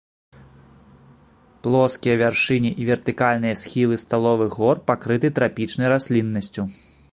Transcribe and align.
Плоскія 1.67 2.15
вяршыні 2.21 2.71
і 2.83 2.89
вертыкальныя 2.89 3.59
схілы 3.63 3.95
сталовых 4.07 4.59
гор 4.63 4.75
пакрыты 4.91 5.27
трапічнай 5.39 5.87
расліннасцю. 5.97 6.61